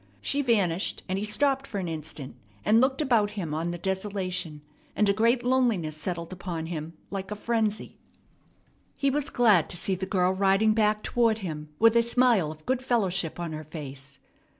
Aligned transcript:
She 0.19 0.41
vanished, 0.41 1.03
and 1.07 1.19
he 1.19 1.23
stopped 1.23 1.67
for 1.67 1.77
an 1.77 1.87
instant, 1.87 2.35
and 2.65 2.81
looked 2.81 3.03
about 3.03 3.29
him 3.37 3.53
on 3.53 3.69
the 3.69 3.77
desolation; 3.77 4.61
and 4.95 5.07
a 5.07 5.13
great 5.13 5.43
loneliness 5.43 5.95
settled 5.95 6.33
upon 6.33 6.65
him 6.65 6.93
like 7.11 7.29
a 7.29 7.35
frenzy. 7.35 7.99
He 8.97 9.11
was 9.11 9.29
glad 9.29 9.69
to 9.69 9.77
see 9.77 9.93
the 9.93 10.07
girl 10.07 10.31
riding 10.31 10.73
back 10.73 11.03
toward 11.03 11.37
him 11.45 11.69
with 11.77 11.95
a 11.95 12.01
smile 12.01 12.51
of 12.51 12.65
good 12.65 12.81
fellowship 12.81 13.39
on 13.39 13.51
her 13.53 13.63
face. 13.63 14.17